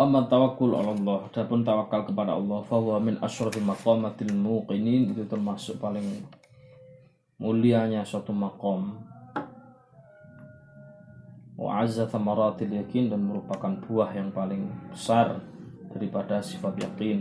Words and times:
Amma 0.00 0.24
tawakkul 0.24 0.72
ala 0.72 0.96
Allah, 0.96 1.28
adapun 1.28 1.60
tawakal 1.60 2.08
kepada 2.08 2.32
Allah, 2.32 2.64
fahuwa 2.64 2.96
min 3.04 3.20
asyrafi 3.20 3.60
maqamatil 3.60 4.32
muqinin 4.32 5.12
itu 5.12 5.28
termasuk 5.28 5.76
paling 5.76 6.24
mulianya 7.36 8.00
suatu 8.00 8.32
maqam. 8.32 8.96
Wa 11.52 11.84
azza 11.84 12.08
thamaratil 12.08 12.80
yakin 12.80 13.12
dan 13.12 13.28
merupakan 13.28 13.76
buah 13.84 14.08
yang 14.16 14.32
paling 14.32 14.72
besar 14.88 15.36
daripada 15.92 16.40
sifat 16.40 16.80
yakin. 16.80 17.20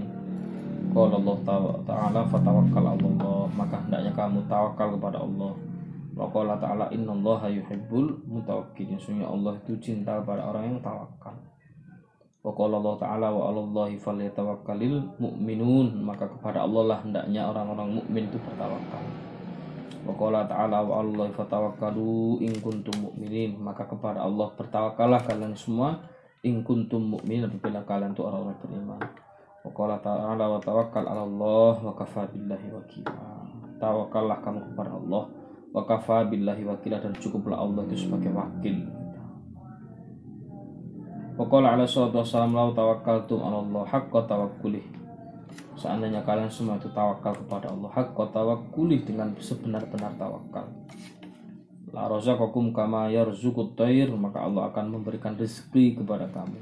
Qala 0.95 1.19
Allah 1.19 1.37
Ta'ala 1.83 2.21
fatawakkal 2.31 2.95
Allah, 2.95 3.43
maka 3.59 3.75
hendaknya 3.75 4.15
kamu 4.15 4.47
tawakal 4.47 4.95
kepada 4.95 5.19
Allah. 5.19 5.51
Wa 6.15 6.31
qala 6.31 6.55
ta'ala 6.55 6.87
innallaha 6.95 7.51
yuhibbul 7.51 8.23
mutawakkilin. 8.23 8.95
Sesungguhnya 9.03 9.27
Allah 9.27 9.59
itu 9.67 9.75
cinta 9.83 10.23
pada 10.23 10.47
orang 10.47 10.63
yang 10.71 10.79
tawakal. 10.79 11.48
Wa 12.39 12.55
Allah 12.55 12.95
Ta'ala 12.95 13.27
wa 13.35 13.51
'alallahi 13.51 13.99
falyatawakkalil 13.99 15.19
mu'minun. 15.19 15.99
Maka 15.99 16.31
kepada 16.31 16.63
Allah 16.63 16.83
lah 16.95 16.99
hendaknya 17.03 17.51
orang-orang 17.51 17.99
mukmin 17.99 18.31
itu 18.31 18.39
bertawakal. 18.39 19.03
Wa 20.07 20.43
Ta'ala 20.47 20.79
wa 20.79 21.03
'alallahi 21.03 21.35
fatawakkalu 21.35 22.39
in 22.47 22.55
kuntum 22.63 23.11
mu'minin. 23.11 23.59
Maka 23.59 23.83
kepada 23.91 24.23
Allah 24.23 24.47
bertawakallah 24.55 25.19
kalian 25.27 25.51
semua 25.59 25.99
in 26.47 26.63
kuntum 26.63 27.19
mu'minin 27.19 27.51
apabila 27.51 27.83
kalian 27.83 28.15
itu 28.15 28.23
orang-orang 28.23 28.59
beriman. 28.63 29.01
Wa 29.59 29.99
Ta'ala 29.99 30.45
wa 30.47 30.59
tawakkal 30.63 31.05
Allah 31.11 31.75
wa 31.75 31.91
kafa 31.91 32.31
billahi 32.31 32.71
wakila. 32.71 33.19
Tawakallah 33.83 34.39
kamu 34.39 34.59
kepada 34.71 34.95
Allah 34.95 35.23
wa 35.75 35.83
kafa 35.83 36.31
billahi 36.31 36.63
wakila 36.63 37.03
dan 37.03 37.11
cukuplah 37.19 37.59
Allah 37.59 37.83
itu 37.91 38.07
sebagai 38.07 38.31
wakil. 38.31 39.08
Waqala 41.39 41.79
ala 41.79 41.87
salatu 41.87 42.19
wassalam 42.19 42.51
lau 42.51 42.75
tawakkaltum 42.75 43.39
ala 43.39 43.63
Allah 43.63 43.87
haqqa 43.87 44.27
tawakkulih. 44.27 44.99
Seandainya 45.79 46.19
kalian 46.27 46.51
semua 46.51 46.75
itu 46.75 46.91
tawakal 46.91 47.31
kepada 47.31 47.71
Allah 47.71 47.87
Haqqa 47.95 48.35
tawakkulih 48.35 49.07
dengan 49.07 49.31
sebenar-benar 49.39 50.11
tawakal. 50.19 50.67
La 51.95 52.11
razaqakum 52.11 52.75
kama 52.75 53.09
yarzukut 53.09 53.73
tayr 53.73 54.11
Maka 54.13 54.45
Allah 54.45 54.69
akan 54.69 54.99
memberikan 54.99 55.39
rezeki 55.39 56.03
kepada 56.03 56.27
kamu. 56.35 56.59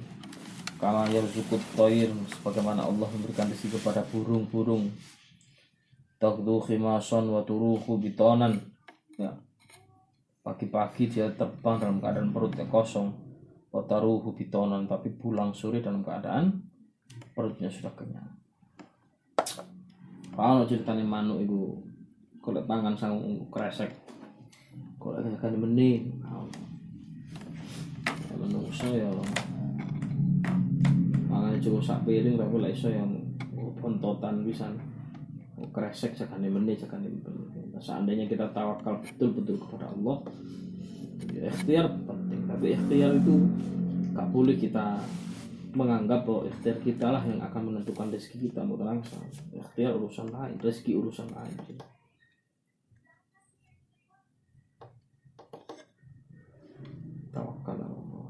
Kama 0.77 1.09
yarzukut 1.09 1.59
tayr 1.73 2.13
Sebagaimana 2.37 2.85
Allah 2.85 3.09
memberikan 3.09 3.49
rezeki 3.49 3.81
kepada 3.81 4.05
burung-burung. 4.05 4.93
Tagdu 6.21 6.61
khimason 6.61 7.25
wa 7.33 7.41
turuhu 7.41 7.97
ya. 9.17 9.33
Pagi-pagi 10.45 11.09
dia 11.09 11.27
terbang 11.33 11.81
dalam 11.81 11.97
keadaan 11.97 12.29
perutnya 12.29 12.69
kosong 12.69 13.26
Wataruhu 13.77 14.33
bitonan 14.33 14.89
tapi 14.89 15.13
pulang 15.13 15.53
sore 15.53 15.85
dalam 15.85 16.01
keadaan 16.01 16.49
perutnya 17.37 17.69
sudah 17.69 17.93
kenyang. 17.93 18.33
Kalau 20.33 20.65
ceritanya 20.65 21.05
manuk 21.05 21.45
itu 21.45 21.77
kalau 22.41 22.65
tangan 22.65 22.97
sang 22.97 23.21
kresek, 23.53 23.93
kalau 24.97 25.21
kan 25.37 25.53
meni, 25.53 26.09
menungso 28.37 28.87
ya 28.93 29.09
mangan 31.27 31.57
cukup 31.59 31.81
sak 31.81 31.99
piring 32.05 32.37
tapi 32.37 32.55
lah 32.61 32.71
iso 32.71 32.87
yang 32.87 33.11
ontotan 33.81 34.45
bisa 34.45 34.69
kresek 35.73 36.13
cakane 36.13 36.47
meni 36.47 36.77
cakane 36.77 37.09
seandainya 37.77 38.25
kita 38.29 38.49
tawakal 38.53 38.97
betul-betul 39.01 39.57
kepada 39.61 39.89
Allah 39.93 40.17
ya, 41.33 41.49
ikhtiar 41.49 41.85
tapi 42.57 42.73
ikhtiar 42.73 43.13
itu 43.13 43.37
gak 44.17 44.33
boleh 44.33 44.57
kita 44.57 44.97
menganggap 45.77 46.25
bahwa 46.25 46.49
ikhtiar 46.49 46.81
kita 46.81 47.05
lah 47.13 47.21
yang 47.21 47.37
akan 47.37 47.69
menentukan 47.69 48.09
rezeki 48.09 48.49
kita 48.49 48.65
mau 48.65 48.81
langsung 48.81 49.21
ikhtiar 49.53 49.93
urusan 49.93 50.33
lain 50.33 50.57
rezeki 50.57 50.97
urusan 50.97 51.29
lain. 51.37 51.53
Tawakal 57.29 57.77
Allah. 57.77 58.29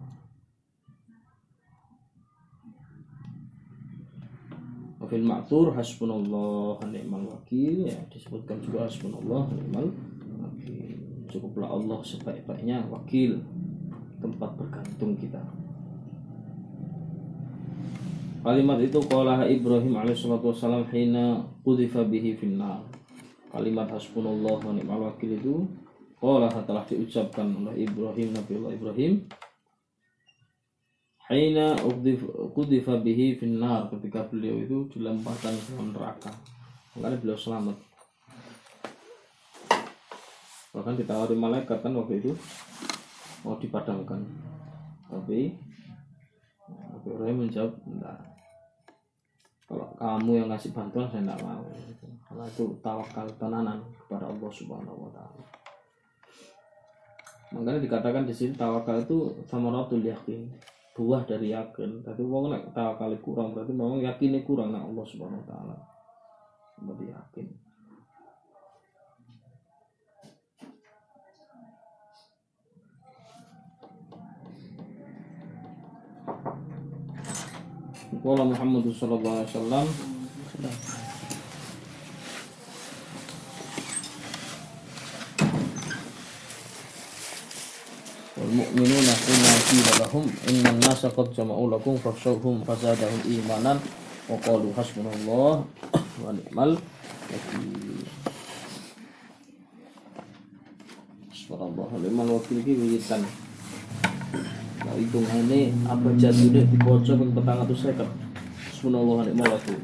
Wafil 4.99 5.23
ma'tur 5.23 5.71
hasbunallah 5.71 6.83
ni'mal 6.83 7.31
wakil. 7.31 7.87
Ya 7.87 7.95
disebutkan 8.11 8.59
juga 8.59 8.91
hasbunallah 8.91 9.55
ni'mal 9.55 9.87
wakil. 10.35 10.99
Cukuplah 11.31 11.71
Allah 11.71 12.03
sebaik-baiknya 12.03 12.91
wakil 12.91 13.39
tempat 14.27 14.51
bergantung 14.59 15.15
kita 15.15 15.39
Kalimat 18.47 18.79
itu 18.79 19.03
qala 19.11 19.43
Ibrahim 19.43 19.99
alaihissalatu 19.99 20.55
wassalam 20.55 20.87
hina 20.87 21.43
qudzifa 21.67 22.07
bihi 22.07 22.31
finnar. 22.39 22.79
Kalimat 23.51 23.91
hasbunallah 23.91 24.55
wa 24.63 24.71
ni'mal 24.71 25.03
wakil 25.11 25.35
itu 25.35 25.67
qala 26.15 26.47
telah 26.63 26.87
diucapkan 26.87 27.43
oleh 27.43 27.83
Ibrahim 27.83 28.31
Nabi 28.31 28.51
Allah 28.55 28.71
Ibrahim 28.71 29.13
Hina 31.27 31.75
qudzifa 32.55 33.03
bihi 33.03 33.35
finnar 33.35 33.91
ketika 33.91 34.23
beliau 34.31 34.63
itu 34.63 34.87
dilemparkan 34.95 35.51
ke 35.51 35.75
dalam 35.75 35.91
neraka. 35.91 36.31
Makanya 36.95 37.19
beliau 37.19 37.35
selamat. 37.35 37.75
Bahkan 40.71 40.93
ditawari 41.03 41.35
malaikat 41.35 41.83
kan 41.83 41.91
waktu 41.99 42.23
itu 42.23 42.31
mau 43.47 43.55
dipadamkan. 43.55 44.19
Tapi 45.07 45.55
Nabi 46.67 47.07
Ibrahim 47.07 47.47
menjawab, 47.47 47.71
enggak. 47.87 48.19
Kalau 49.67 49.87
kamu 49.95 50.31
yang 50.43 50.47
ngasih 50.51 50.75
bantuan 50.75 51.07
saya 51.07 51.23
tidak 51.23 51.39
mau. 51.43 51.63
Karena 52.27 52.43
itu 52.43 52.65
tawakal 52.83 53.27
tenanan 53.39 53.79
kepada 53.95 54.27
Allah 54.27 54.51
Subhanahu 54.51 55.07
Wa 55.07 55.11
Taala. 55.15 55.43
Makanya 57.55 57.79
dikatakan 57.79 58.27
di 58.27 58.35
sini 58.35 58.51
tawakal 58.55 58.99
itu 58.99 59.31
sama 59.47 59.71
ratul 59.71 60.03
yakin. 60.03 60.51
Buah 60.91 61.23
dari 61.23 61.55
yakin. 61.55 62.03
Tapi 62.03 62.19
mau 62.23 62.51
nak 62.51 62.71
tawakal 62.75 63.15
kurang 63.23 63.55
berarti 63.55 63.71
memang 63.71 64.03
yakinnya 64.03 64.43
kurang 64.43 64.75
nak 64.75 64.87
Allah 64.87 65.05
Subhanahu 65.07 65.43
Wa 65.43 65.47
Taala. 65.47 65.75
Berarti 66.83 67.05
yakin 67.11 67.66
Qala 78.23 78.43
Muhammad 78.45 78.85
sallallahu 78.93 79.35
alaihi 79.41 79.49
wasallam. 79.53 79.87
Wal 88.37 88.51
mu'minuna 88.53 89.13
hina 89.13 89.53
qila 89.69 89.91
lahum 90.01 90.25
inna 90.49 90.69
an-nasa 90.73 91.09
qad 91.13 91.33
jama'u 91.33 91.69
lakum 91.73 91.97
fakhshawhum 91.97 92.65
fazadahum 92.65 93.21
imanan 93.25 93.77
wa 94.29 94.37
qalu 94.41 94.69
hasbunallah 94.73 95.61
wa 95.61 96.29
ni'mal 96.33 96.77
wakil 97.29 97.65
Subhanallah, 101.33 101.89
ni'mal 102.03 102.27
Nah, 104.97 105.05
hitungannya 105.05 105.69
apa 105.85 106.09
jatuhnya 106.17 106.65
dibaca 106.73 107.13
ping 107.13 107.29
petang 107.29 107.59
atau 107.61 107.77
seket. 107.77 108.09
Hasbunallah 108.65 109.29
ni'mal 109.29 109.45
wakil 109.53 109.77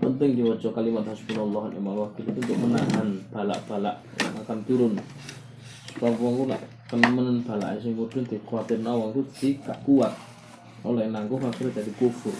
penting 0.00 0.40
diwaca 0.40 0.72
kalimat 0.72 1.04
hasbunallah 1.04 1.68
ni'mal 1.76 2.08
wakil 2.08 2.24
itu 2.24 2.40
untuk 2.40 2.56
menahan 2.56 3.20
balak-balak 3.28 4.00
yang 4.16 4.32
akan 4.40 4.58
turun. 4.64 4.96
Sebab 5.92 6.16
wong 6.16 6.48
nak 6.48 6.64
temen 6.88 7.44
balak 7.44 7.84
sing 7.84 7.92
mudun 7.92 8.24
dikuatir 8.24 8.80
nawang 8.80 9.12
itu 9.12 9.20
tidak 9.36 9.76
kuat. 9.84 10.16
Oleh 10.88 11.12
nangguh 11.12 11.36
akhirnya 11.36 11.84
jadi 11.84 11.92
kufur. 12.00 12.32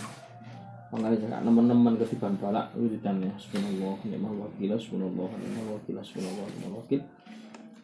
Makanya 0.89 1.21
jangan 1.21 1.45
teman-teman 1.53 2.01
ketiban 2.01 2.33
balak 2.41 2.73
wiridannya 2.73 3.29
hasbunallah 3.37 4.01
ni'mal 4.09 4.33
wakil 4.41 4.73
hasbunallah 4.73 5.29
ni'mal 5.37 5.77
wakil 5.77 6.01
hasbunallah 6.01 6.49
ni'mal 6.49 6.81
wakil. 6.81 7.05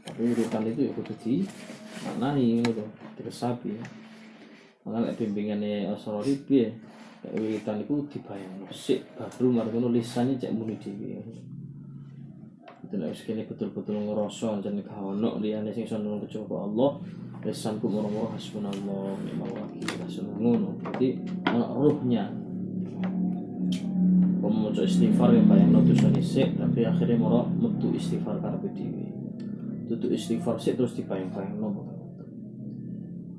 Tapi 0.09 0.21
wiridan 0.25 0.65
itu 0.73 0.89
ya 0.89 0.93
kudu 0.97 1.13
di 1.21 1.45
maknai 2.03 2.65
gitu 2.65 2.85
diresapi 3.21 3.79
makanya 4.85 5.15
bimbingannya 5.17 5.89
Asrori 5.95 6.35
ya 6.51 6.69
kayak 7.25 7.41
wiridan 7.41 7.81
itu 7.81 8.05
dibayang. 8.13 8.69
Sik 8.69 9.01
baru 9.17 9.49
margono 9.49 9.89
lisannya 9.89 10.37
cek 10.37 10.53
muni 10.53 10.77
dewi 10.77 11.17
itu 12.85 12.95
nek 13.01 13.17
sekali 13.17 13.49
betul-betul 13.49 13.97
ngerasa 13.97 14.61
jadi 14.61 14.85
kawono 14.85 15.41
liyane 15.41 15.73
sing 15.73 15.89
nulung 16.05 16.21
kecoba 16.29 16.69
Allah 16.69 16.91
lisanku 17.41 17.89
moro-moro 17.89 18.33
hasbunallah 18.37 19.17
ni'mal 19.25 19.53
wakil 19.53 19.89
langsung 20.01 20.29
ngono. 20.37 20.77
Jadi 20.93 21.17
ana 21.49 21.65
ruhnya. 21.73 22.25
Pemuja 24.45 24.85
istighfar 24.85 25.33
yang 25.33 25.49
bayang 25.49 25.73
no 25.73 25.81
dosa 25.81 26.13
sik 26.21 26.61
tapi 26.61 26.85
akhirnya 26.85 27.17
moro 27.17 27.49
metu 27.57 27.89
istighfar 27.97 28.37
karepe 28.45 28.69
dhewe 28.77 29.24
tutup 29.89 30.11
istighfar 30.13 30.57
sik 30.57 30.81
terus 30.81 30.97
dibayang-bayang 30.97 31.61
no 31.61 31.69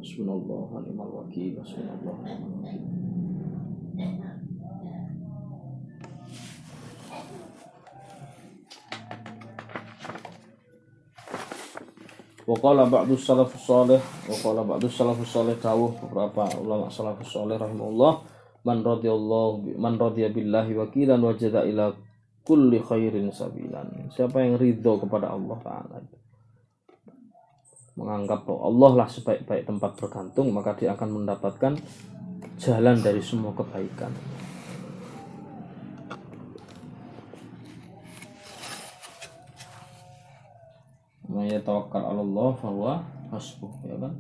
Hasbunallah 0.06 0.70
wa 0.70 0.80
ni'mal 0.86 1.10
wakil. 1.10 1.58
Hasbunallah 1.58 2.14
wa 2.14 2.26
ni'mal 2.30 2.52
wakil. 2.62 2.82
Waqala 12.46 12.86
ba'du 12.86 13.18
salafus 13.18 13.66
salih 13.66 13.98
Waqala 14.30 14.62
ba'du 14.62 14.86
salafus 14.86 15.34
salih 15.34 15.58
Dawuh 15.58 15.98
beberapa 15.98 16.46
ulama 16.62 16.86
salafus 16.94 17.34
salih 17.34 17.58
Rahimahullah 17.58 18.22
Man 18.62 18.86
radiyallahu 18.86 19.74
Man 19.82 19.98
radiya 19.98 20.30
billahi 20.30 20.78
wakilan 20.78 21.18
Wajada 21.26 21.66
ila 21.66 21.90
kulli 22.46 22.78
khairin 22.78 23.34
sabilan 23.34 24.14
Siapa 24.14 24.46
yang 24.46 24.62
ridho 24.62 25.02
kepada 25.02 25.34
Allah 25.34 25.58
Ta'ala 25.58 25.98
Menganggap 27.96 28.44
bahwa 28.44 28.62
Allah 28.68 28.92
lah 29.04 29.08
sebaik-baik 29.08 29.64
tempat 29.64 29.96
bergantung 29.96 30.52
Maka 30.52 30.76
dia 30.76 30.92
akan 30.92 31.24
mendapatkan 31.24 31.80
Jalan 32.56 33.04
dari 33.04 33.20
semua 33.20 33.52
kebaikan. 33.52 34.08
Maya 41.28 41.60
tawakal 41.60 42.00
Allah 42.00 42.50
bahwa 42.64 43.04
hasbuh 43.28 43.74
ya 43.84 44.00
kan? 44.00 44.16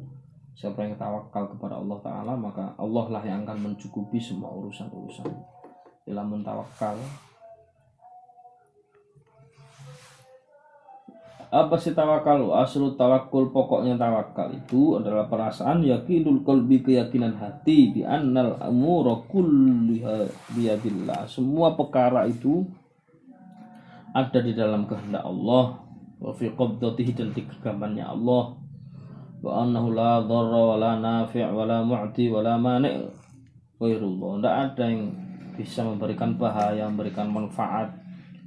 Siapa 0.51 0.83
yang 0.83 0.99
tawakal 0.99 1.47
kepada 1.55 1.79
Allah 1.79 1.95
Ta'ala 2.03 2.33
maka 2.35 2.75
Allah 2.75 3.07
lah 3.07 3.23
yang 3.23 3.47
akan 3.47 3.71
mencukupi 3.71 4.19
semua 4.19 4.51
urusan-urusan. 4.51 5.31
Dalam 6.03 6.27
mentawakal 6.27 6.99
apa 11.55 11.79
sih 11.79 11.95
tawakal 11.95 12.51
aslu 12.51 12.99
tawakul 12.99 13.47
pokoknya 13.55 13.95
tawakal 13.95 14.51
itu 14.51 14.99
adalah 14.99 15.31
perasaan 15.31 15.87
yakinul 15.87 16.43
qalbi 16.43 16.83
keyakinan 16.83 17.39
hati 17.39 17.95
di 17.95 18.01
annal 18.03 18.59
amura 18.59 19.15
kulliha 19.31 20.27
biyadillah. 20.51 21.23
Semua 21.31 21.71
perkara 21.79 22.27
itu 22.27 22.67
ada 24.11 24.39
di 24.43 24.51
dalam 24.51 24.83
kehendak 24.83 25.23
Allah. 25.23 25.79
Wa 26.19 26.35
fi 26.35 26.51
qabdatihi 26.51 27.11
dan 27.15 27.31
di 27.31 27.47
genggamannya 27.47 28.03
Allah. 28.03 28.59
Wa 29.39 29.63
annahu 29.63 29.95
la 29.95 30.19
dharra 30.27 30.61
wa 30.75 30.75
la 30.75 30.91
nafi' 30.99 31.47
wa 31.47 31.63
la 31.63 31.79
mu'ti 31.79 32.27
wa 32.27 32.43
la 32.43 32.59
mani' 32.59 33.23
tidak 33.75 34.55
ada 34.55 34.83
yang 34.87 35.11
bisa 35.55 35.83
memberikan 35.83 36.39
bahaya 36.39 36.87
memberikan 36.87 37.27
manfaat 37.27 37.91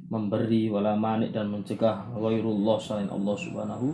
memberi 0.09 0.73
wala 0.73 0.97
mani 0.97 1.29
dan 1.29 1.53
mencegah 1.53 2.09
ghairullah 2.17 2.77
selain 2.81 3.13
Allah 3.13 3.37
Subhanahu 3.37 3.87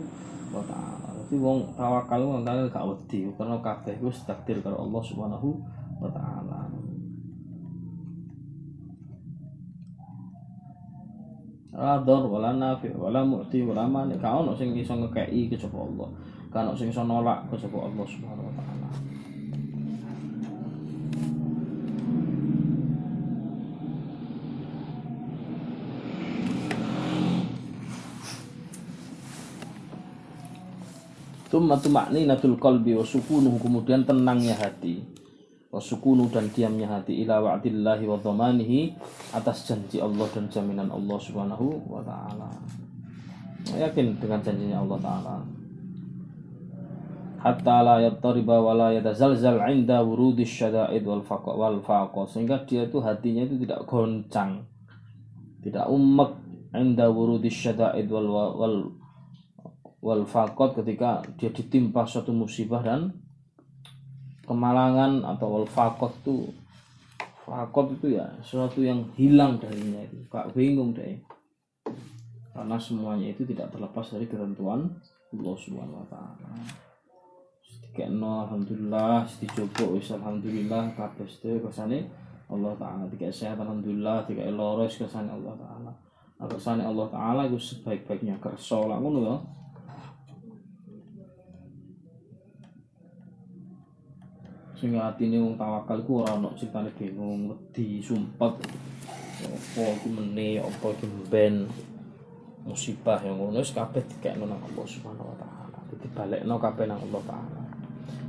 wa 0.55 0.63
taala. 0.63 1.11
Jadi 1.25 1.35
wong 1.35 1.67
tawakal 1.75 2.21
wong 2.23 2.47
gak 2.47 2.71
wedi 2.71 3.27
karena 3.35 3.59
kabeh 3.59 3.99
wis 3.99 4.23
takdir 4.23 4.63
karo 4.63 4.79
Allah 4.79 5.01
Subhanahu 5.03 5.49
wa 5.99 6.09
taala. 6.15 6.71
Rador 11.75 12.31
wala 12.31 12.55
nafi 12.55 12.87
wala 12.95 13.19
mu'ti 13.19 13.59
wala 13.67 13.83
mani 13.83 14.15
ka 14.15 14.31
ono 14.31 14.55
sing 14.55 14.71
iso 14.79 14.95
ngekeki 14.95 15.51
kejaba 15.51 15.83
Allah. 15.83 16.07
Ka 16.47 16.63
ono 16.63 16.71
sing 16.71 16.87
iso 16.87 17.03
nolak 17.03 17.51
kejaba 17.51 17.91
Allah 17.91 18.05
Subhanahu 18.07 18.47
wa 18.47 18.55
taala. 18.55 18.87
Tumma 31.55 31.79
tumakninatul 31.79 32.59
qalbi 32.59 32.99
wa 32.99 33.05
sukunuhu 33.07 33.55
kemudian 33.63 34.03
tenangnya 34.03 34.59
hati 34.59 34.99
wasukunu 35.75 36.31
dan 36.31 36.47
diamnya 36.55 36.87
hati 36.87 37.27
ila 37.27 37.43
wa'dillahi 37.43 38.07
wa 38.07 38.15
dhamanihi 38.15 38.95
atas 39.35 39.67
janji 39.67 39.99
Allah 39.99 40.23
dan 40.31 40.47
jaminan 40.47 40.87
Allah 40.87 41.19
Subhanahu 41.19 41.83
wa 41.87 41.99
taala. 41.99 42.47
Yakin 43.75 44.15
dengan 44.19 44.39
janjinya 44.39 44.83
Allah 44.83 44.99
taala. 45.03 45.35
Hatta 47.43 47.77
la 47.83 47.95
yattariba 48.07 48.55
wa 48.59 48.71
la 48.71 48.89
yatazalzal 48.95 49.59
'inda 49.67 49.99
wurudis 49.99 50.47
syada'id 50.47 51.03
wal 51.03 51.27
faqa 51.27 51.51
wal 51.55 51.83
faqa 51.83 52.23
sehingga 52.31 52.63
dia 52.63 52.87
itu 52.87 53.03
hatinya 53.03 53.43
itu 53.43 53.63
tidak 53.67 53.83
goncang. 53.83 54.63
Tidak 55.59 55.87
umek 55.91 56.31
'inda 56.71 57.11
wurudis 57.11 57.53
syada'id 57.53 58.07
wal 58.07 58.27
wal 58.31 58.77
wal 60.05 60.21
faqat 60.21 60.77
ketika 60.85 61.25
dia 61.41 61.49
ditimpa 61.49 62.05
suatu 62.05 62.29
musibah 62.29 62.85
dan 62.85 63.09
kemalangan 64.45 65.25
atau 65.25 65.47
wal 65.49 65.65
fakot 65.65 66.13
itu 66.21 66.53
fakot 67.41 67.97
itu 67.97 68.13
ya 68.13 68.29
sesuatu 68.45 68.85
yang 68.85 69.01
hilang 69.17 69.57
darinya 69.57 70.05
itu 70.05 70.21
kak 70.29 70.53
bingung 70.53 70.93
deh 70.93 71.17
karena 72.53 72.77
semuanya 72.77 73.33
itu 73.33 73.49
tidak 73.49 73.73
terlepas 73.73 74.05
dari 74.13 74.29
ketentuan 74.29 74.85
Allah 75.33 75.55
Subhanahu 75.57 76.05
wa 76.05 76.07
taala. 76.07 76.53
no 78.13 78.45
alhamdulillah 78.45 79.25
dicoba 79.41 79.97
wis 79.97 80.13
alhamdulillah 80.13 80.93
kabeh 80.93 81.25
sedaya 81.25 81.59
kesane 81.65 82.05
Allah 82.45 82.77
taala 82.77 83.09
tiga 83.09 83.33
sehat 83.33 83.57
alhamdulillah 83.57 84.23
tiga 84.29 84.45
loro 84.53 84.85
kesane 84.85 85.33
Allah 85.33 85.57
taala. 85.57 85.91
Nah, 86.35 86.47
kesane 86.47 86.83
Allah 86.85 87.07
taala 87.09 87.41
itu 87.49 87.57
sebaik-baiknya 87.57 88.37
kersa 88.37 88.85
lah 88.85 89.01
ngono 89.01 89.19
ya. 89.25 89.35
Sehingga 94.85 95.09
hati 95.09 95.25
ini 95.25 95.41
wong 95.41 95.57
tawakal 95.57 95.97
ku 96.05 96.21
ora 96.21 96.37
ono 96.37 96.53
critane 96.53 96.93
bingung 96.93 97.49
wedi 97.49 97.97
sumpet. 98.05 98.53
Apa 99.41 99.81
iku 99.81 100.13
meneh 100.13 100.61
apa 100.61 100.93
iki 100.93 101.09
ben 101.25 101.65
musibah 102.69 103.17
yang 103.25 103.41
ngono 103.41 103.65
wis 103.65 103.73
kabeh 103.73 104.05
dikekno 104.05 104.45
nang 104.45 104.61
Allah 104.61 104.85
Subhanahu 104.85 105.33
wa 105.33 105.37
taala. 105.41 105.77
Dadi 105.89 106.05
balekno 106.13 106.61
kabeh 106.61 106.85
nang 106.85 107.01
Allah 107.01 107.21
taala. 107.25 107.59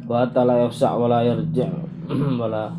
Wa 0.09 0.25
ta'ala 0.33 0.65
yafsa 0.65 0.97
wa 0.97 1.13
la 1.13 1.21
yarji' 1.29 1.69
wala 2.41 2.73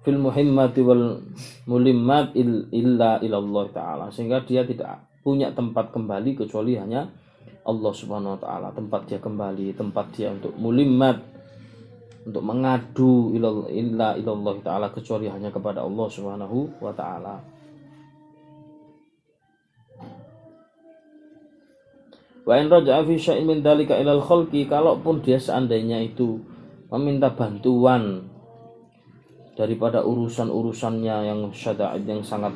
fil 0.00 0.16
muhimmati 0.16 0.80
wal 0.80 1.20
mulimmat 1.68 2.32
illa 2.32 3.20
ila 3.20 3.36
Allah 3.36 3.64
taala. 3.76 4.04
Sehingga 4.08 4.40
dia 4.48 4.64
tidak 4.64 5.04
punya 5.20 5.52
tempat 5.52 5.92
kembali 5.92 6.32
kecuali 6.32 6.80
hanya 6.80 7.12
Allah 7.68 7.92
Subhanahu 7.92 8.36
wa 8.36 8.40
taala. 8.40 8.72
Tempat 8.72 9.04
dia 9.04 9.20
kembali 9.20 9.76
tempat 9.76 10.16
dia 10.16 10.32
untuk 10.32 10.56
mulimmat 10.56 11.29
untuk 12.20 12.44
mengadu 12.44 13.32
illa 13.32 14.12
ilallah 14.16 14.56
taala 14.60 14.92
kecuali 14.92 15.30
hanya 15.30 15.48
kepada 15.48 15.80
Allah 15.80 16.08
Subhanahu 16.08 16.80
wa 16.80 16.92
taala. 16.92 17.40
Wa 22.44 22.56
in 22.56 22.66
raja'a 22.72 23.04
fi 23.04 23.14
syai'in 23.20 23.46
min 23.46 23.60
dalika 23.60 23.96
ilal 24.00 24.20
khalqi 24.20 24.66
kalaupun 24.66 25.20
dia 25.20 25.36
seandainya 25.36 26.00
itu 26.00 26.40
meminta 26.90 27.30
bantuan 27.30 28.26
daripada 29.54 30.00
urusan-urusannya 30.02 31.16
yang 31.30 31.40
syada'id 31.52 32.08
yang 32.08 32.24
sangat 32.24 32.50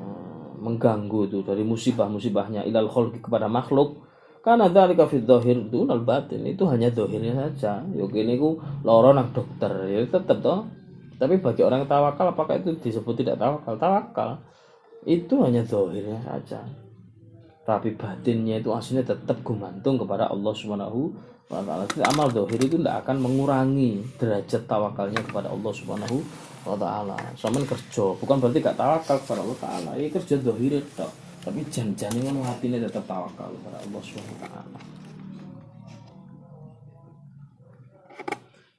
uh, 0.00 0.50
mengganggu 0.58 1.28
itu 1.28 1.38
dari 1.44 1.60
musibah-musibahnya 1.60 2.64
ilal 2.64 2.88
kepada 3.20 3.46
makhluk 3.46 4.09
karena 4.40 4.72
dari 4.72 4.96
kafir 4.96 5.20
dohir 5.20 5.68
itu 5.68 5.84
nol 5.84 6.00
batin 6.00 6.40
itu 6.48 6.64
hanya 6.64 6.88
dohirnya 6.88 7.36
saja. 7.36 7.84
Yuk 7.92 8.16
ini 8.16 8.40
ku 8.40 8.56
loro 8.80 9.12
nang 9.12 9.36
dokter 9.36 9.68
ya 9.84 10.00
tetap 10.08 10.40
toh. 10.40 10.64
Tapi 11.20 11.36
bagi 11.44 11.60
orang 11.60 11.84
tawakal 11.84 12.32
apakah 12.32 12.56
itu 12.56 12.72
disebut 12.80 13.20
tidak 13.20 13.36
tawakal? 13.36 13.76
Tawakal 13.76 14.40
itu 15.04 15.44
hanya 15.44 15.60
dohirnya 15.60 16.16
saja. 16.24 16.64
Tapi 17.68 17.92
batinnya 17.92 18.64
itu 18.64 18.72
aslinya 18.72 19.04
tetap 19.04 19.44
gumantung 19.44 20.00
kepada 20.00 20.32
Allah 20.32 20.52
Subhanahu 20.56 21.12
wa 21.52 21.60
taala. 21.60 21.84
Amal 22.08 22.32
dohir 22.32 22.56
itu 22.64 22.80
tidak 22.80 23.04
akan 23.04 23.20
mengurangi 23.20 24.00
derajat 24.16 24.64
tawakalnya 24.64 25.20
kepada 25.20 25.52
Allah 25.52 25.72
Subhanahu 25.76 26.16
wa 26.64 26.76
taala. 26.80 27.20
Sama 27.36 27.60
kerja, 27.60 28.16
bukan 28.16 28.40
berarti 28.40 28.64
gak 28.64 28.80
tawakal 28.80 29.20
kepada 29.20 29.40
Allah 29.44 29.58
taala. 29.60 29.90
Ini 30.00 30.08
kerja 30.08 30.40
dohir 30.40 30.80
itu 30.80 31.04
tapi 31.40 31.64
jangan 31.72 32.20
ngono 32.20 32.52
ini 32.60 32.76
tetap 32.76 33.08
tawakal 33.08 33.48
kepada 33.48 33.80
Allah 33.80 34.00
Subhanahu 34.04 34.36
wa 34.36 34.40
taala. 34.44 34.80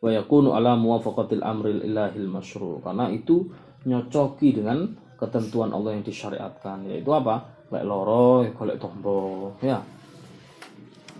Wa 0.01 0.09
yakunu 0.13 0.53
ala 0.53 0.77
muwafaqatil 0.77 1.41
amril 1.41 1.81
ilahil 1.81 2.29
masyru. 2.29 2.77
Karena 2.85 3.09
itu 3.09 3.49
nyocoki 3.89 4.53
dengan 4.53 4.93
ketentuan 5.17 5.73
Allah 5.73 5.97
yang 5.97 6.05
disyariatkan 6.05 6.85
yaitu 6.85 7.09
apa? 7.09 7.65
Lek 7.73 7.85
loro 7.85 8.45
ya 8.45 8.53
golek 8.53 8.77
tombo 8.77 9.53
ya. 9.61 9.81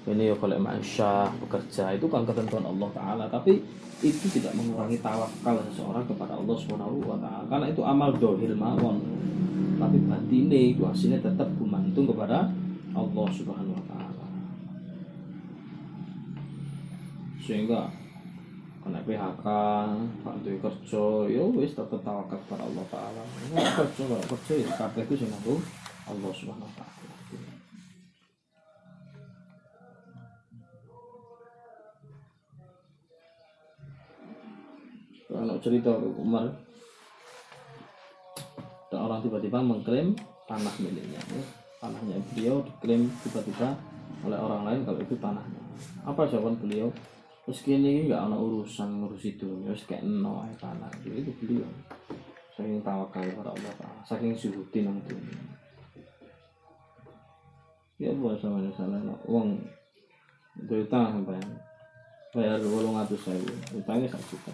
Ini 0.06 0.34
ya 0.34 0.36
golek 0.38 0.62
mansya 0.62 1.26
bekerja 1.42 1.98
itu 1.98 2.06
kan 2.06 2.22
ketentuan 2.22 2.70
Allah 2.70 2.90
taala. 2.94 3.26
Tapi 3.26 3.58
itu 4.02 4.26
tidak 4.30 4.54
mengurangi 4.54 5.02
tawakal 5.02 5.58
seseorang 5.74 6.06
kepada 6.06 6.38
Allah 6.38 6.54
Subhanahu 6.58 7.02
wa 7.02 7.18
taala. 7.18 7.50
Karena 7.50 7.66
itu 7.66 7.82
amal 7.82 8.14
dohil 8.14 8.54
mawon 8.54 9.02
batine 10.32 10.72
itu 10.72 10.88
hasilnya 10.88 11.20
tetap 11.20 11.52
gumantung 11.60 12.08
kepada 12.08 12.48
Allah 12.96 13.28
Subhanahu 13.36 13.76
wa 13.76 13.84
taala. 13.84 14.24
sehingga 17.42 17.92
kena 18.80 19.04
PHK, 19.04 19.46
gak 20.24 20.38
kerja, 20.40 21.06
ya 21.28 21.44
wis 21.52 21.76
tetep 21.76 22.00
tawakal 22.00 22.40
kepada 22.48 22.64
Allah 22.64 22.86
taala. 22.88 23.22
Kerja 23.52 24.04
kalau 24.08 24.26
kerja 24.32 24.54
ya 24.56 24.70
kabeh 24.80 25.04
ku 25.04 25.20
sing 25.20 25.28
Allah 25.36 26.32
Subhanahu 26.32 26.64
wa 26.64 26.76
taala. 26.80 27.12
Kalau 35.28 35.56
cerita 35.60 35.92
Umar 36.16 36.48
ada 36.48 36.71
tiba-tiba 39.22 39.62
mengklaim 39.62 40.18
tanah 40.50 40.74
miliknya 40.82 41.22
ya. 41.32 41.44
tanahnya 41.80 42.18
beliau 42.34 42.62
diklaim 42.66 43.08
tiba-tiba 43.24 43.74
oleh 44.22 44.38
orang 44.38 44.62
lain 44.68 44.80
kalau 44.86 45.00
itu 45.02 45.16
tanahnya. 45.18 45.62
Apa 46.06 46.30
jawaban 46.30 46.58
beliau? 46.62 46.92
Terus 47.46 47.66
kini 47.66 48.06
nggak 48.06 48.22
ada 48.22 48.38
urusan 48.38 49.02
ngurus 49.02 49.26
itu 49.26 49.50
ya 49.66 49.74
kayak 49.74 50.06
no 50.06 50.46
tanah. 50.62 50.92
Itu 51.02 51.34
beliau 51.42 51.70
saking 52.62 52.84
tawakal 52.86 53.26
pada 53.34 53.50
Allah 53.56 53.74
Taala 53.80 54.02
saking 54.06 54.38
syuhutin 54.38 54.86
nang 54.86 54.98
dunia. 55.08 55.42
Ya 57.98 58.14
buat 58.18 58.38
sama 58.38 58.62
salah 58.78 59.02
uang 59.26 59.58
itu 60.62 60.74
utang 60.84 61.10
sampai 61.10 61.42
bayar 62.36 62.60
dua 62.60 63.02
ratus 63.02 63.22
saya 63.24 63.40
utangnya 63.74 64.10
satu 64.14 64.36
juta. 64.36 64.54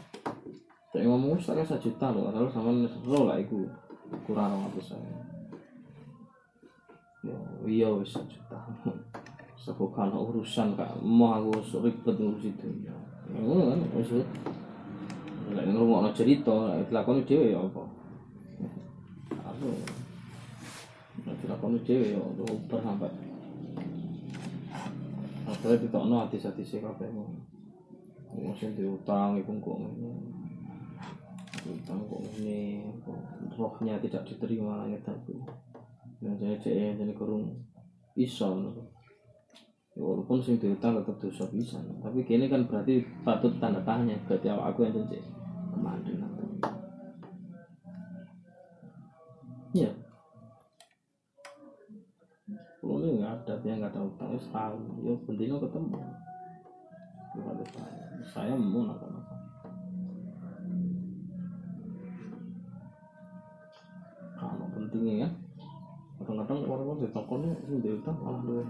Saya 0.94 1.04
ngomong 1.10 1.36
saya 1.42 1.64
satu 1.68 1.90
juta 1.90 2.08
loh 2.16 2.32
kalau 2.32 2.50
sama 2.54 2.72
nol 2.72 3.24
lah 3.28 3.38
itu 3.42 3.68
kurang 4.28 4.68
ratus 4.68 4.96
saya. 4.96 5.16
Ya 7.26 7.38
iya 7.68 7.88
wis 7.92 8.16
juta. 8.16 8.60
Sebukan 9.60 10.16
urusan 10.16 10.80
kak? 10.80 10.96
Mau 11.04 11.36
aku 11.36 11.84
ribet 11.84 12.16
ngurus 12.16 12.48
itu 12.48 12.68
ya. 12.88 12.96
Ngono 13.36 13.76
kan 13.76 13.80
wis. 14.00 14.12
Lek 15.48 15.64
ngrungokno 15.64 16.12
cerita 16.12 16.76
lek 16.76 16.92
lakoni 16.92 17.24
dhewe 17.24 17.56
ya 17.56 17.60
apa? 17.64 17.84
Aku 19.56 19.68
nek 21.24 21.44
lakoni 21.48 21.80
dhewe 21.88 22.16
ya 22.16 22.22
uber 22.24 22.80
sampai. 22.84 23.12
Akhirnya 25.48 25.80
ditokno 25.80 26.16
hati-hati 26.28 26.64
sih 26.64 26.84
kabeh 26.84 27.08
ngono. 27.08 27.40
Wong 28.36 28.52
sing 28.60 28.76
diutang 28.76 29.40
iku 29.40 29.56
kok 29.64 29.80
ngene. 29.80 30.37
Utang 31.68 32.00
kok 32.08 32.22
ngene, 32.24 32.88
rohnya 33.56 34.00
tidak 34.00 34.24
diterima 34.24 34.88
langit 34.88 35.04
aku. 35.04 35.36
Yang 36.24 36.36
jadi 36.40 36.56
cek 36.64 36.76
jadi 37.04 37.14
kurung 37.14 37.68
iso 38.18 38.74
Ya, 39.98 40.06
walaupun 40.06 40.38
sing 40.46 40.62
diutang 40.62 40.94
tetap 41.02 41.18
dosa 41.18 41.50
bisa 41.50 41.82
tapi 42.06 42.22
kini 42.22 42.46
kan 42.46 42.70
berarti 42.70 43.02
patut 43.26 43.50
tanda 43.58 43.82
tanya 43.82 44.14
berarti 44.30 44.46
awak 44.54 44.78
aku 44.78 44.86
yang 44.86 44.94
jadi 44.94 45.18
kemandin 45.74 46.22
ya 49.74 49.90
kalau 52.78 53.02
ini 53.02 53.18
nggak 53.18 53.34
ada 53.42 53.54
dia 53.66 53.74
nggak 53.74 53.98
utang 53.98 54.38
ya 54.38 54.42
tahu 54.54 54.80
ya 55.02 55.14
pentingnya 55.26 55.58
ketemu. 55.60 56.00
Saya 57.36 57.66
saya 58.24 58.54
mau 58.56 58.88
apa 58.88 59.17
pentingnya 64.98 65.30
ya 65.30 65.30
kadang-kadang 66.18 66.66
orang-orang 66.66 67.06
di 67.06 67.10
toko 67.14 67.34
ini 67.38 67.50
ini 67.70 67.78
diutang 67.86 68.18
malah 68.18 68.42
dua 68.42 68.66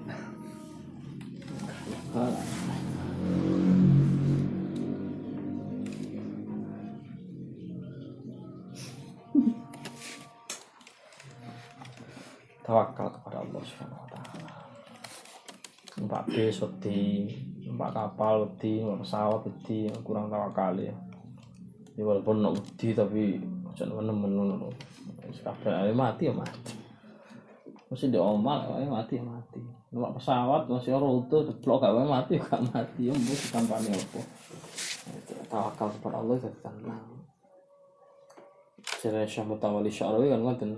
tawakal 12.67 13.07
kepada 13.07 13.48
Allah 13.48 13.63
Subhanahu 13.63 14.03
wa 14.03 14.10
taala. 14.12 14.51
Numpak 15.96 16.27
bis 16.27 16.60
wedi, 16.60 17.31
numpak 17.63 17.96
kapal 17.96 18.43
wedi, 18.43 18.84
numpak 18.84 19.07
pesawat 19.07 19.48
wedi, 19.48 19.88
kurang 20.03 20.27
tawakal 20.27 20.75
ya. 20.75 20.91
Ya 21.96 22.03
walaupun 22.03 22.43
nak 22.43 22.60
wedi 22.60 22.91
tapi 22.91 23.39
jangan 23.72 24.03
nemen-nemen 24.03 24.67
ngono. 24.67 24.97
Wis 25.27 25.43
kabeh 25.43 25.91
mati 25.91 26.31
ya 26.31 26.34
mati. 26.34 26.74
Mesti 27.88 28.12
diomal 28.12 28.79
ae 28.79 28.88
mati 28.88 29.19
ya 29.19 29.24
mati. 29.24 29.60
Numpak 29.91 30.19
pesawat 30.19 30.67
masih 30.67 31.00
ora 31.00 31.07
utuh 31.07 31.48
jeblok 31.48 31.84
gak 31.84 31.96
mati 32.03 32.36
ya 32.36 32.43
gak 32.43 32.63
mati 32.72 33.01
ya 33.07 33.13
mbok 33.15 33.39
kampanye 33.51 33.91
apa. 33.96 34.22
Tawakal 35.48 35.88
kepada 35.96 36.19
Allah 36.19 36.36
jadi 36.36 36.60
tenang. 36.60 37.07
Jadi 38.98 39.24
Syekh 39.29 39.46
Mutawali 39.48 39.91
Syarawi 39.91 40.27
kan 40.31 40.43
ngoten. 40.43 40.75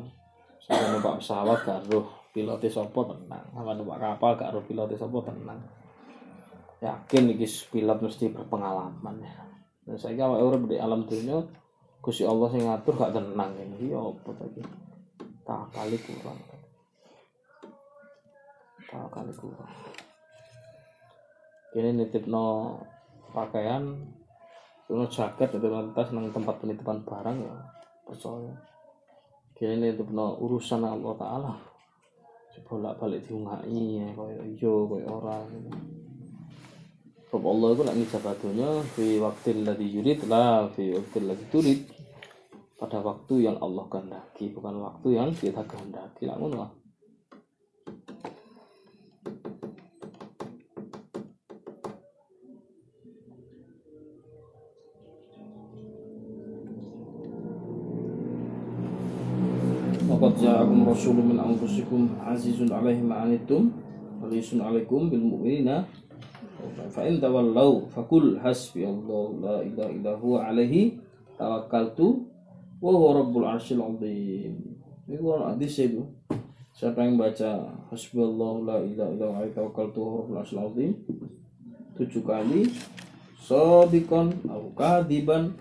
Sampai 0.62 0.88
numpak 0.94 1.18
pesawat 1.22 1.58
gak 1.66 1.82
roh 1.90 2.06
pilotnya 2.30 2.70
sopo 2.70 3.02
tenang. 3.10 3.46
Sampai 3.54 3.74
numpak 3.74 3.98
kapal 3.98 4.32
gak 4.38 4.54
roh 4.54 4.64
pilotnya 4.66 4.98
sopo 4.98 5.26
tenang. 5.26 5.58
Yakin 6.80 7.34
iki 7.34 7.48
pilot 7.74 7.98
mesti 8.06 8.30
berpengalaman 8.30 9.16
ya. 9.26 9.34
Dan 9.90 9.98
saya 9.98 10.14
kira 10.14 10.38
urip 10.38 10.70
di 10.70 10.78
alam 10.78 11.10
dunia 11.10 11.42
Gusti 12.00 12.24
Allah 12.24 12.48
sing 12.52 12.64
ngatur 12.64 12.94
gak 12.96 13.14
tenang 13.16 13.52
ini. 13.60 13.92
Ya 13.92 14.00
apa 14.00 14.30
tadi? 14.36 14.62
Tak 15.44 15.64
kali 15.76 15.98
kurang. 16.00 16.40
Tak 18.88 19.08
kali 19.12 19.34
kurang. 19.36 19.74
Ini 21.76 21.90
nitipno 21.94 22.80
pakaian, 23.30 23.94
itu 24.90 25.06
jaket 25.14 25.54
atau 25.54 25.70
lantas 25.70 26.10
nang 26.10 26.34
tempat 26.34 26.58
penitipan 26.58 27.06
barang 27.06 27.38
ya 27.46 27.54
percaya 28.10 28.58
untuk 29.60 30.10
no 30.10 30.34
urusan 30.42 30.82
Allah 30.82 31.14
Taala 31.14 31.54
bolak 32.66 33.00
balik 33.00 33.24
diungai 33.24 34.02
ya 34.02 34.08
kaya 34.18 34.42
iyo 34.44 34.84
kaya 34.90 35.08
orang 35.08 35.48
Sebab 37.30 37.46
Allah 37.46 37.70
itu 37.78 37.82
nak 37.86 37.98
ngijabatunya 38.02 38.70
fi 38.98 39.22
waktu 39.22 39.62
lagi 39.62 39.86
yurid 39.86 40.26
lah 40.26 40.66
fi 40.74 40.98
waktu 40.98 41.30
lagi 41.30 41.46
turid 41.54 41.86
pada 42.74 43.06
waktu 43.06 43.46
yang 43.46 43.54
Allah 43.62 43.86
kehendaki 43.86 44.50
bukan 44.50 44.82
waktu 44.82 45.14
yang 45.14 45.30
kita 45.30 45.62
kehendaki 45.62 46.26
lah 46.26 46.42
ngono 46.42 46.66
lah. 46.66 46.72
Laqad 60.10 60.34
ja'akum 60.42 60.82
rasulun 60.82 61.30
min 61.30 61.38
anfusikum 61.38 62.10
azizun 62.26 62.74
'alaihi 62.74 63.06
ma 63.06 63.22
anittum 63.30 63.70
harisun 64.26 64.66
'alaikum 64.66 65.14
bil 65.14 65.22
mu'minina 65.22 65.86
fa 66.90 67.02
in 67.06 67.22
tawallaw 67.22 67.88
fakul 67.94 68.40
hasbiyallahu 68.40 69.40
la 69.44 69.56
ilaha 69.64 69.90
illa 69.94 70.12
huwa 70.18 70.38
'alaihi 70.48 70.98
tawakkaltu 71.38 72.26
wa 72.80 72.90
huwa 72.92 73.24
rabbul 73.24 73.46
'arsyil 73.46 73.82
'azim. 73.84 74.54
Ini 75.10 75.18
Quran 75.18 75.56
hadis 75.56 75.78
itu. 75.82 76.04
Siapa 76.76 77.04
yang 77.04 77.20
baca 77.20 77.76
hasbiyallahu 77.92 78.68
la 78.68 78.78
ilaha 78.84 79.10
illa 79.14 79.26
huwa 79.30 79.48
tawakkaltu 79.52 79.98
wa 80.00 80.12
rabbul 80.24 80.38
'arsyil 80.40 80.62
'azim 80.64 80.92
tujuh 82.00 82.24
kali 82.24 82.72
sodikon 83.36 84.32
au 84.48 84.72
kadiban 84.72 85.52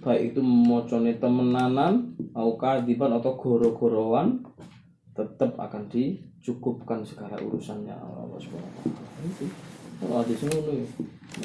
baik 0.00 0.32
itu 0.32 0.40
mocone 0.40 1.20
temenanan 1.20 2.16
au 2.32 2.56
kadiban 2.56 3.12
atau 3.12 3.36
goro-gorowan 3.36 4.40
tetap 5.12 5.60
akan 5.60 5.92
dicukupkan 5.92 7.04
segala 7.04 7.36
urusannya 7.36 7.92
Allah 7.92 8.40
Subhanahu 8.40 8.88
wa 8.88 8.96
taala. 8.96 9.81
Itu. 10.02 10.10
Kalau 10.10 10.18
hadis 10.18 10.40
ngono 10.42 10.72
ya. 10.74 10.86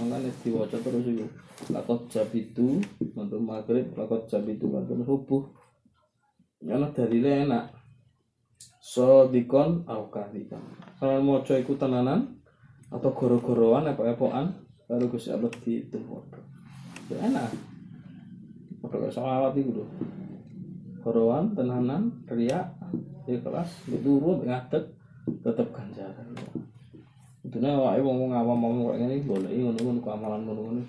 Makanya 0.01 0.31
diwaca 0.41 0.77
terus 0.81 1.05
itu. 1.05 1.27
Lakot 1.69 2.09
jabitu 2.09 2.81
untuk 3.13 3.41
maghrib, 3.41 3.93
lakot 3.93 4.25
jabitu 4.25 4.65
untuk 4.65 4.97
subuh. 5.05 5.43
Karena 6.57 6.89
dalilnya 6.89 7.45
enak. 7.45 7.65
Sodikon 8.81 9.85
au. 9.85 10.09
Kalau 10.09 11.21
mau 11.21 11.45
iku 11.45 11.73
tenanan 11.77 12.41
atau 12.89 13.11
goro-goroan 13.13 13.85
apa-apaan 13.93 14.57
baru 14.87 15.11
Gusti 15.11 15.29
Allah 15.29 15.51
dihitung 15.61 16.07
Ya 17.11 17.17
enak. 17.29 17.51
Pakai 18.81 19.11
sholawat 19.11 19.53
itu 19.59 19.83
loh. 19.83 19.89
Goroan, 21.03 21.55
tenanan, 21.55 22.23
riak, 22.27 22.75
ikhlas, 23.27 23.71
dituru, 23.87 24.43
ngadeg, 24.43 24.91
tetap 25.39 25.67
ganjaran. 25.71 26.35
Nih 27.57 27.73
wah 27.73 27.97
ngomong 27.97 28.29
ngawam 28.29 28.57
ngomong 28.61 28.85
kayak 28.93 29.01
gini, 29.09 29.15
boleh 29.25 29.49
ngono 29.49 29.79
ngono 29.81 29.99
keamalan 30.05 30.41
ngono 30.45 30.61
ngono. 30.61 30.81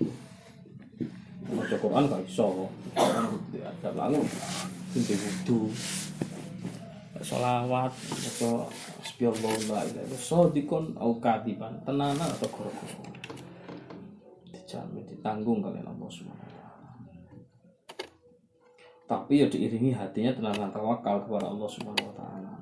Mau 1.49 1.65
Quran 1.65 2.05
gak 2.05 2.21
iso, 2.29 2.69
diadab 3.49 3.93
lalu, 3.97 4.21
tinggi 4.93 5.17
wudu, 5.17 5.73
sholawat, 7.25 7.89
atau 7.89 8.69
Subhanallah 9.01 9.57
la 9.65 9.81
ilaha 9.81 10.05
illallah 10.05 10.21
sodikon 10.21 10.93
au 11.01 11.17
kadiban 11.17 11.81
tenanan 11.81 12.29
atau 12.29 12.47
goro-goro 12.53 13.09
dijamin 14.69 15.01
ditanggung 15.09 15.65
kalian 15.65 15.89
Allah 15.89 16.09
taala. 16.37 16.69
Tapi 19.09 19.41
ya 19.41 19.49
diiringi 19.49 19.97
hatinya 19.97 20.37
dengan 20.37 20.69
tawakal 20.69 21.25
kepada 21.25 21.49
Allah 21.49 21.65
Subhanahu 21.65 22.13
wa 22.13 22.15
taala. 22.15 22.53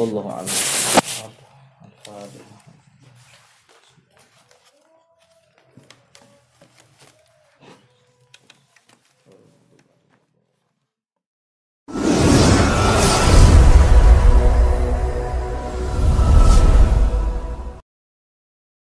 Wallahu 0.00 0.32
a'lam. 0.32 0.99